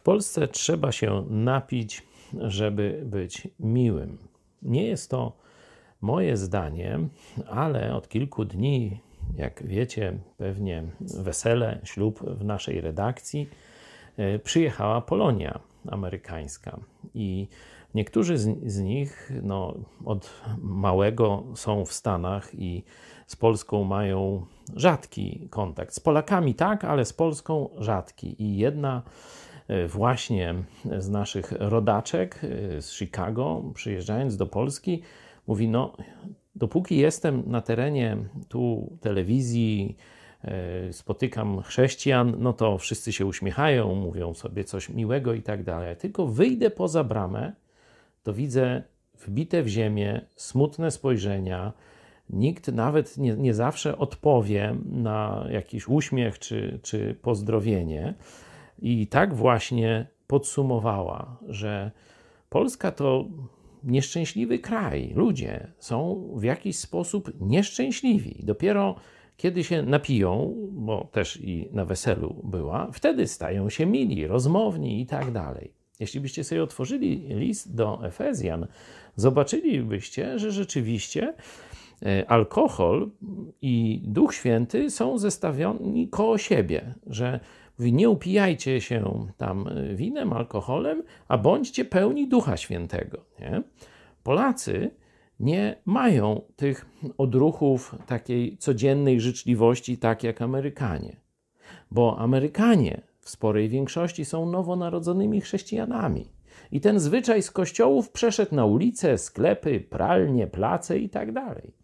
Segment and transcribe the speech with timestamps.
[0.00, 2.02] W Polsce trzeba się napić,
[2.38, 4.18] żeby być miłym.
[4.62, 5.32] Nie jest to
[6.00, 6.98] moje zdanie,
[7.48, 9.00] ale od kilku dni,
[9.36, 13.48] jak wiecie, pewnie wesele, ślub w naszej redakcji,
[14.16, 16.80] e, przyjechała Polonia amerykańska.
[17.14, 17.48] I
[17.94, 19.74] niektórzy z, z nich no,
[20.04, 22.84] od małego są w Stanach i
[23.26, 24.46] z Polską mają
[24.76, 25.94] rzadki kontakt.
[25.94, 28.42] Z Polakami tak, ale z Polską rzadki.
[28.42, 29.02] I jedna
[29.88, 30.54] właśnie
[30.98, 35.02] z naszych rodaczek e, z Chicago, przyjeżdżając do Polski,
[35.46, 35.96] mówi: No,
[36.54, 38.16] dopóki jestem na terenie
[38.48, 39.96] tu telewizji,
[40.44, 45.96] e, spotykam chrześcijan, no to wszyscy się uśmiechają, mówią sobie coś miłego i tak dalej.
[45.96, 47.52] Tylko wyjdę poza bramę,
[48.22, 48.82] to widzę
[49.18, 51.72] wbite w ziemię, smutne spojrzenia.
[52.30, 58.14] Nikt nawet nie, nie zawsze odpowie na jakiś uśmiech czy, czy pozdrowienie.
[58.82, 61.90] I tak właśnie podsumowała, że
[62.48, 63.24] Polska to
[63.84, 65.12] nieszczęśliwy kraj.
[65.14, 68.40] Ludzie są w jakiś sposób nieszczęśliwi.
[68.42, 68.94] Dopiero
[69.40, 75.06] kiedy się napiją, bo też i na weselu była, wtedy stają się mili, rozmowni i
[75.06, 75.72] tak dalej.
[76.00, 78.66] Jeśli byście sobie otworzyli list do Efezjan,
[79.16, 81.34] zobaczylibyście, że rzeczywiście
[82.28, 83.10] alkohol
[83.62, 87.40] i Duch Święty są zestawioni koło siebie, że
[87.78, 93.24] mówi, nie upijajcie się tam winem, alkoholem, a bądźcie pełni Ducha Świętego.
[93.40, 93.62] Nie?
[94.22, 94.90] Polacy
[95.40, 96.86] nie mają tych
[97.18, 101.16] odruchów takiej codziennej życzliwości, tak jak Amerykanie,
[101.90, 106.26] bo Amerykanie w sporej większości są nowonarodzonymi chrześcijanami.
[106.72, 111.79] I ten zwyczaj z kościołów przeszedł na ulice, sklepy, pralnie, place i tak dalej.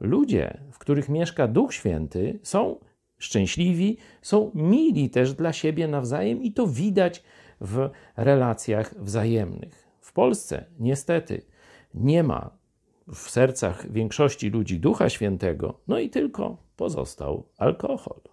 [0.00, 2.80] Ludzie, w których mieszka Duch Święty, są
[3.18, 7.22] szczęśliwi, są mili też dla siebie nawzajem i to widać
[7.60, 9.88] w relacjach wzajemnych.
[10.00, 11.42] W Polsce niestety
[11.94, 12.50] nie ma
[13.08, 18.29] w sercach większości ludzi Ducha Świętego, no i tylko pozostał alkohol.